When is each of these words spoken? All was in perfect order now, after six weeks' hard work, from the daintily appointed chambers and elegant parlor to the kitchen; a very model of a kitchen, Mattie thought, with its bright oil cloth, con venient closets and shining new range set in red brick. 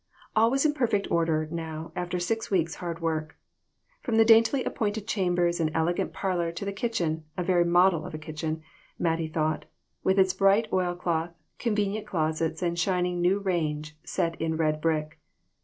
All 0.35 0.49
was 0.49 0.65
in 0.65 0.73
perfect 0.73 1.11
order 1.11 1.47
now, 1.51 1.91
after 1.95 2.17
six 2.19 2.49
weeks' 2.49 2.73
hard 2.81 3.01
work, 3.01 3.37
from 4.01 4.17
the 4.17 4.25
daintily 4.25 4.63
appointed 4.63 5.07
chambers 5.07 5.59
and 5.59 5.69
elegant 5.75 6.11
parlor 6.11 6.51
to 6.53 6.65
the 6.65 6.73
kitchen; 6.73 7.25
a 7.37 7.43
very 7.43 7.63
model 7.65 8.03
of 8.07 8.15
a 8.15 8.17
kitchen, 8.17 8.63
Mattie 8.97 9.27
thought, 9.27 9.65
with 10.03 10.17
its 10.17 10.33
bright 10.33 10.67
oil 10.73 10.95
cloth, 10.95 11.35
con 11.59 11.75
venient 11.75 12.07
closets 12.07 12.63
and 12.63 12.79
shining 12.79 13.21
new 13.21 13.37
range 13.37 13.95
set 14.03 14.41
in 14.41 14.57
red 14.57 14.81
brick. 14.81 15.19